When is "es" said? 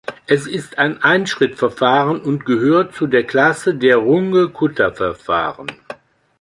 0.25-0.47